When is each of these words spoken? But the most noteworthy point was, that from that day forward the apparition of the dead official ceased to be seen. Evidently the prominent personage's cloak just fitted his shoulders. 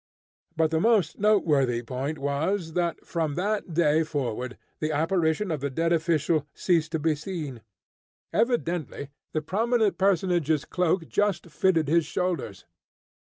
But 0.57 0.71
the 0.71 0.79
most 0.79 1.19
noteworthy 1.19 1.83
point 1.83 2.17
was, 2.17 2.73
that 2.73 3.05
from 3.05 3.35
that 3.35 3.75
day 3.75 4.01
forward 4.01 4.57
the 4.79 4.91
apparition 4.91 5.51
of 5.51 5.59
the 5.59 5.69
dead 5.69 5.93
official 5.93 6.47
ceased 6.55 6.93
to 6.93 6.97
be 6.99 7.13
seen. 7.13 7.61
Evidently 8.33 9.09
the 9.33 9.43
prominent 9.43 9.99
personage's 9.99 10.65
cloak 10.65 11.07
just 11.07 11.51
fitted 11.51 11.87
his 11.87 12.07
shoulders. 12.07 12.65